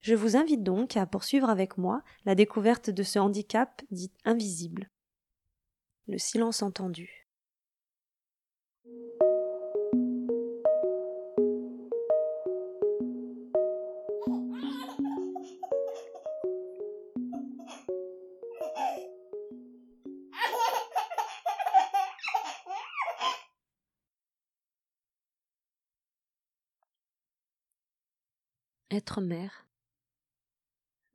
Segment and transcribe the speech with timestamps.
[0.00, 4.90] Je vous invite donc à poursuivre avec moi la découverte de ce handicap dit invisible.
[6.08, 7.20] Le silence entendu.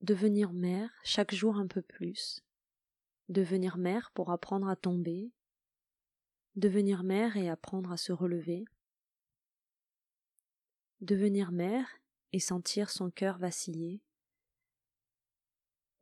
[0.06, 2.44] Devenir mère chaque jour un peu plus,
[3.28, 5.32] devenir mère pour apprendre à tomber,
[6.56, 8.66] devenir mère et apprendre à se relever,
[11.02, 11.88] devenir mère
[12.34, 14.04] et sentir son cœur vaciller,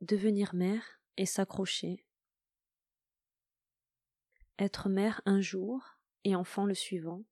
[0.02, 2.06] devenir mère et s'accrocher,
[4.58, 7.24] être mère un jour et enfant le suivant,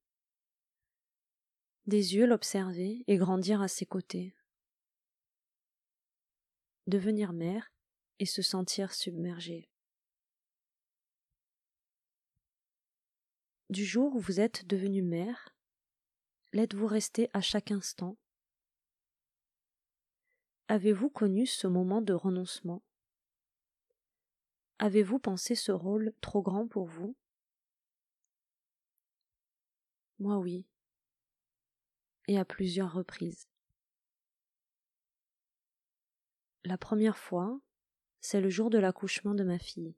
[1.84, 4.34] des yeux l'observer et grandir à ses côtés,
[6.86, 7.72] devenir mère
[8.18, 9.68] et se sentir submergée.
[13.70, 15.54] Du jour où vous êtes devenue mère,
[16.52, 18.16] l'êtes-vous resté à chaque instant?
[20.68, 22.82] Avez-vous connu ce moment de renoncement?
[24.78, 27.16] Avez-vous pensé ce rôle trop grand pour vous?
[30.18, 30.66] Moi oui,
[32.28, 33.51] et à plusieurs reprises.
[36.64, 37.60] La première fois,
[38.20, 39.96] c'est le jour de l'accouchement de ma fille.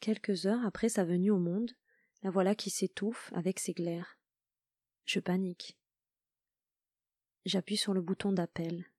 [0.00, 1.70] Quelques heures après sa venue au monde,
[2.22, 4.18] la voilà qui s'étouffe avec ses glaires.
[5.04, 5.78] Je panique.
[7.44, 8.90] J'appuie sur le bouton d'appel.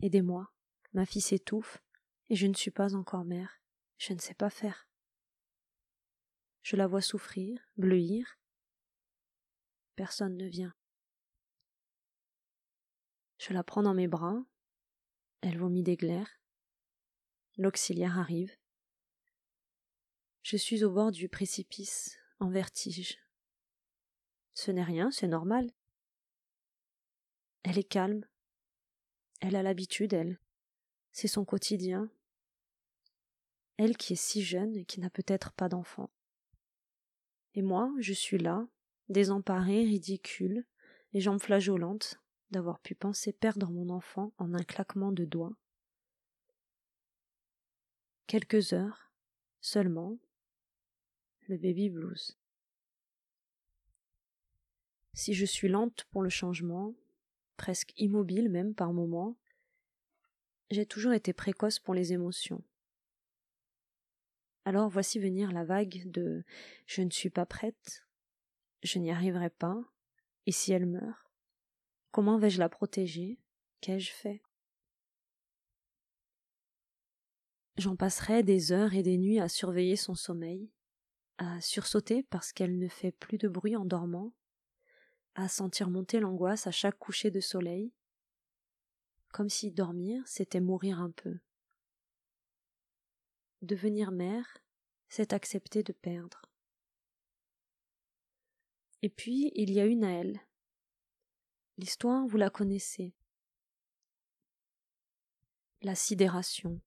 [0.00, 0.50] Aidez-moi,
[0.94, 1.82] ma fille s'étouffe,
[2.30, 3.60] et je ne suis pas encore mère,
[3.98, 4.88] je ne sais pas faire.
[6.62, 8.38] Je la vois souffrir, bleuir.
[9.96, 10.74] Personne ne vient.
[13.38, 14.44] Je la prends dans mes bras,
[15.40, 16.40] elle vomit des glaires.
[17.56, 18.54] L'auxiliaire arrive.
[20.42, 23.18] Je suis au bord du précipice, en vertige.
[24.54, 25.70] Ce n'est rien, c'est normal.
[27.62, 28.24] Elle est calme.
[29.40, 30.40] Elle a l'habitude, elle.
[31.12, 32.10] C'est son quotidien.
[33.76, 36.10] Elle qui est si jeune et qui n'a peut-être pas d'enfant.
[37.54, 38.66] Et moi, je suis là,
[39.08, 40.64] désemparée, ridicule,
[41.12, 45.56] les jambes flageolantes, d'avoir pu penser perdre mon enfant en un claquement de doigts.
[48.26, 49.12] Quelques heures
[49.60, 50.18] seulement,
[51.48, 52.38] le baby blues.
[55.14, 56.94] Si je suis lente pour le changement,
[57.56, 59.36] presque immobile même par moments,
[60.70, 62.62] j'ai toujours été précoce pour les émotions.
[64.64, 66.44] Alors voici venir la vague de
[66.86, 68.06] je ne suis pas prête,
[68.82, 69.82] je n'y arriverai pas,
[70.46, 71.27] et si elle meurt?
[72.10, 73.38] Comment vais-je la protéger?
[73.80, 74.42] Qu'ai-je fait?
[77.76, 80.72] J'en passerai des heures et des nuits à surveiller son sommeil,
[81.38, 84.32] à sursauter parce qu'elle ne fait plus de bruit en dormant,
[85.36, 87.92] à sentir monter l'angoisse à chaque coucher de soleil,
[89.32, 91.38] comme si dormir, c'était mourir un peu.
[93.62, 94.58] Devenir mère,
[95.08, 96.42] c'est accepter de perdre.
[99.02, 100.40] Et puis il y a une à elle,
[101.78, 103.14] L'histoire, vous la connaissez.
[105.80, 106.80] La sidération.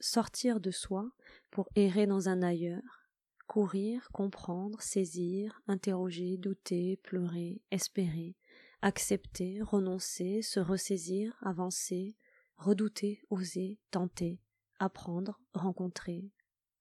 [0.00, 1.08] Sortir de soi
[1.50, 3.08] pour errer dans un ailleurs,
[3.46, 8.34] courir, comprendre, saisir, interroger, douter, pleurer, espérer,
[8.82, 12.16] accepter, renoncer, se ressaisir, avancer,
[12.56, 14.40] redouter, oser, tenter,
[14.80, 16.32] apprendre, rencontrer,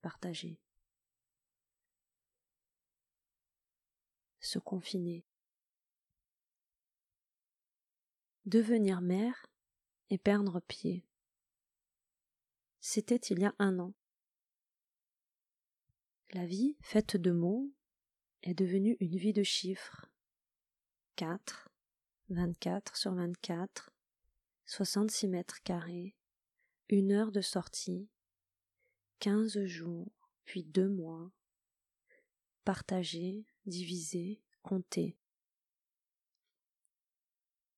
[0.02, 0.60] partager.
[4.40, 5.24] Se confiner.
[8.48, 9.46] Devenir mère
[10.10, 11.06] et perdre pied.
[12.80, 13.94] C'était il y a un an.
[16.32, 17.70] La vie, faite de mots,
[18.44, 20.10] est devenue une vie de chiffres.
[21.18, 21.70] 4,
[22.30, 23.92] 24 sur 24,
[24.66, 26.16] 66 mètres carrés,
[26.88, 28.08] une heure de sortie,
[29.20, 31.32] 15 jours, puis deux mois,
[32.64, 35.18] partager, diviser, compter.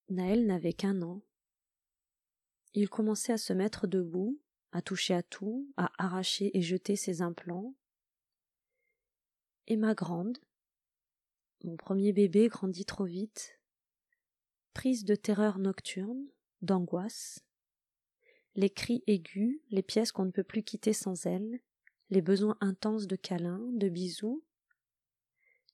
[0.10, 1.22] Naël n'avait qu'un an,
[2.74, 4.40] Il commençait à se mettre debout,
[4.72, 7.76] à toucher à tout, à arracher et jeter ses implants.
[9.68, 10.40] Et ma grande,
[11.64, 13.60] mon premier bébé grandit trop vite,
[14.74, 16.26] prise de terreur nocturne,
[16.62, 17.46] d'angoisse,
[18.56, 21.60] les cris aigus, les pièces qu'on ne peut plus quitter sans elle,
[22.10, 24.44] les besoins intenses de câlins, de bisous,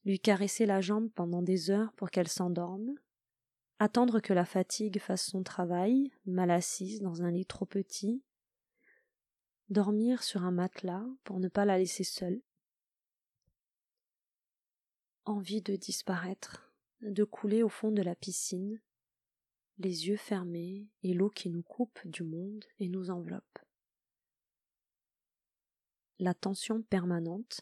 [0.04, 2.96] lui caresser la jambe pendant des heures pour qu'elle s'endorme,
[3.80, 8.24] attendre que la fatigue fasse son travail, mal assise dans un lit trop petit,
[9.70, 12.42] dormir sur un matelas pour ne pas la laisser seule,
[15.26, 18.80] envie de disparaître, de couler au fond de la piscine,
[19.78, 23.60] les yeux fermés et l'eau qui nous coupe du monde et nous enveloppe.
[26.20, 27.62] La tension permanente,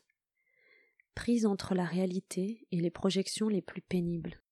[1.16, 4.43] prise entre la réalité et les projections les plus pénibles.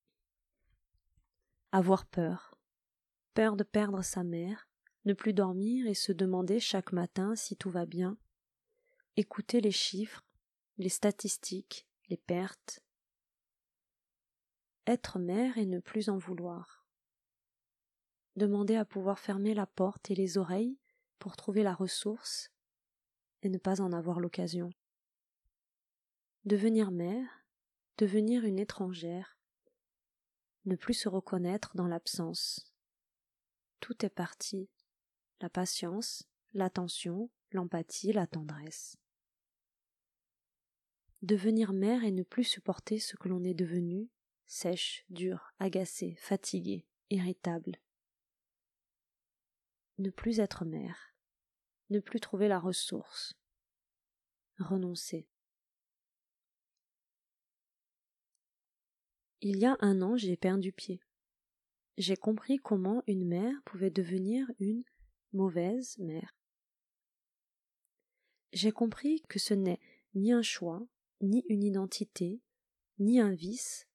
[1.72, 2.58] Avoir peur,
[3.34, 4.68] peur de perdre sa mère,
[5.06, 8.18] ne plus dormir et se demander chaque matin si tout va bien,
[9.16, 10.24] écouter les chiffres,
[10.78, 12.84] les statistiques, les pertes,
[14.86, 16.86] être mère et ne plus en vouloir.
[18.36, 20.78] Demander à pouvoir fermer la porte et les oreilles
[21.20, 22.52] pour trouver la ressource
[23.44, 24.72] et ne pas en avoir l'occasion.
[26.46, 27.46] Devenir mère,
[27.98, 29.38] devenir une étrangère,
[30.66, 32.72] ne plus se reconnaître dans l'absence.
[33.80, 34.70] Tout est parti.
[35.40, 38.98] La patience, l'attention, l'empathie, la tendresse.
[41.22, 44.10] Devenir mère et ne plus supporter ce que l'on est devenu,
[44.48, 47.80] sèche, dure, agacée, fatiguée, irritable.
[49.98, 51.16] Ne plus être mère,
[51.90, 53.36] ne plus trouver la ressource,
[54.58, 55.28] renoncer.
[59.44, 61.02] Il y a un an, j'ai perdu pied.
[61.98, 64.84] J'ai compris comment une mère pouvait devenir une
[65.34, 66.36] mauvaise mère.
[68.54, 69.80] J'ai compris que ce n'est
[70.14, 70.86] ni un choix,
[71.22, 72.40] ni une identité,
[73.00, 73.88] ni un vice,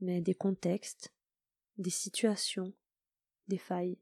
[0.00, 1.12] mais des contextes,
[1.76, 2.72] des situations,
[3.48, 3.98] des failles.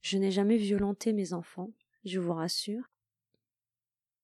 [0.00, 1.72] Je n'ai jamais violenté mes enfants,
[2.04, 2.88] je vous rassure.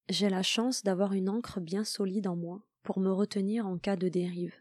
[0.08, 3.96] J'ai la chance d'avoir une encre bien solide en moi pour me retenir en cas
[3.96, 4.54] de dérive.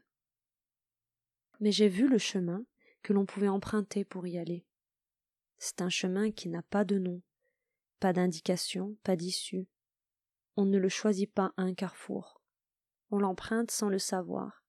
[1.60, 2.66] Mais j'ai vu le chemin
[3.01, 4.66] que l'on pouvait emprunter pour y aller.
[5.57, 7.21] C'est un chemin qui n'a pas de nom,
[8.00, 9.68] pas d'indication, pas d'issue.
[10.56, 12.42] On ne le choisit pas à un carrefour.
[13.12, 14.63] On l'emprunte sans le savoir.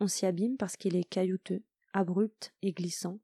[0.00, 1.62] On s'y abîme parce qu'il est caillouteux,
[1.92, 3.20] abrupt et glissant.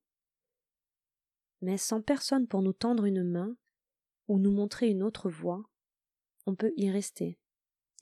[1.62, 3.56] Mais sans personne pour nous tendre une main
[4.28, 5.62] ou nous montrer une autre voie,
[6.44, 7.38] on peut y rester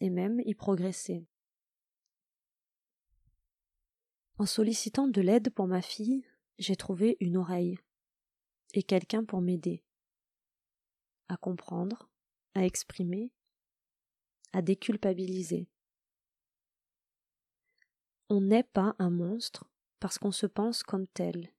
[0.01, 1.27] et même y progresser.
[4.39, 6.27] En sollicitant de l'aide pour ma fille,
[6.59, 7.79] j'ai trouvé une oreille
[8.75, 9.85] et quelqu'un pour m'aider
[11.29, 12.11] à comprendre,
[12.55, 13.33] à exprimer,
[14.53, 15.69] à déculpabiliser.
[18.29, 19.71] On n'est pas un monstre
[20.01, 21.53] parce qu'on se pense comme tel.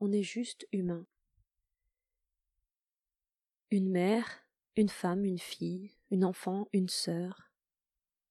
[0.00, 1.06] On est juste humain.
[3.70, 7.50] Une mère, une femme, une fille, une enfant, une sœur,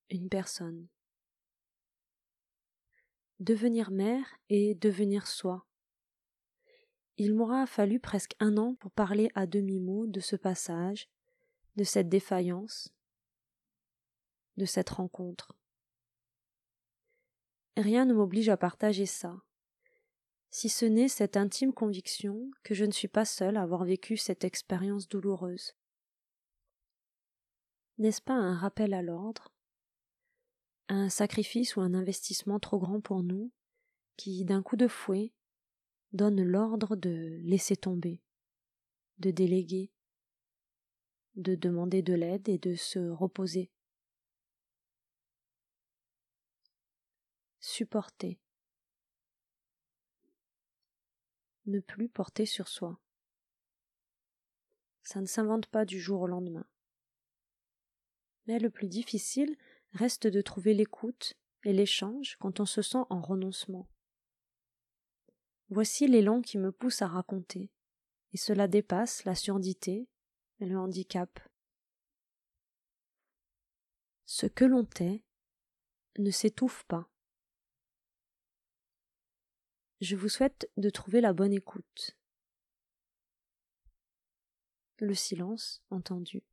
[0.09, 0.87] une personne.
[3.39, 5.65] Devenir mère et devenir soi.
[7.17, 11.09] Il m'aura fallu presque un an pour parler à demi-mot de ce passage,
[11.75, 12.93] de cette défaillance,
[14.57, 15.57] de cette rencontre.
[17.77, 19.41] Rien ne m'oblige à partager ça,
[20.49, 24.15] si ce n'est cette intime conviction que je ne suis pas seule à avoir vécu
[24.15, 25.73] cette expérience douloureuse.
[27.97, 29.53] N'est-ce pas un rappel à l'ordre?
[30.89, 33.51] Un sacrifice ou un investissement trop grand pour nous,
[34.17, 35.31] qui, d'un coup de fouet,
[36.11, 38.21] donne l'ordre de laisser tomber,
[39.19, 39.91] de déléguer,
[41.35, 43.71] de demander de l'aide et de se reposer.
[47.61, 48.39] Supporter.
[51.65, 52.99] Ne plus porter sur soi.
[55.01, 56.65] Ça ne s'invente pas du jour au lendemain
[58.47, 59.57] mais le plus difficile
[59.93, 61.33] reste de trouver l'écoute
[61.63, 63.87] et l'échange quand on se sent en renoncement.
[65.69, 67.71] Voici l'élan qui me pousse à raconter,
[68.33, 70.07] et cela dépasse la surdité
[70.59, 71.39] et le handicap.
[74.25, 75.23] Ce que l'on tait
[76.17, 77.09] ne s'étouffe pas.
[80.01, 82.17] Je vous souhaite de trouver la bonne écoute.
[84.99, 86.43] Le silence entendu.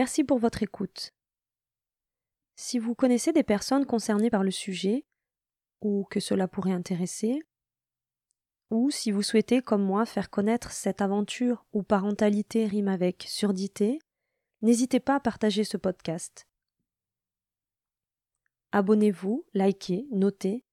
[0.00, 1.12] Merci pour votre écoute.
[2.56, 5.04] Si vous connaissez des personnes concernées par le sujet,
[5.82, 7.42] ou que cela pourrait intéresser,
[8.70, 13.98] ou si vous souhaitez, comme moi, faire connaître cette aventure où parentalité rime avec surdité,
[14.62, 16.46] n'hésitez pas à partager ce podcast.
[18.72, 20.64] Abonnez-vous, likez, notez.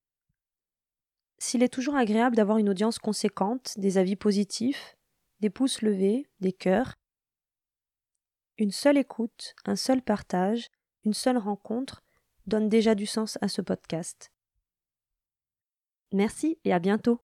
[1.40, 4.98] S'il est toujours agréable d'avoir une audience conséquente, des avis positifs,
[5.40, 6.96] des pouces levés, des cœurs,
[8.58, 10.70] une seule écoute, un seul partage,
[11.06, 12.04] une seule rencontre
[12.48, 14.32] donne déjà du sens à ce podcast.
[16.12, 17.22] Merci et à bientôt.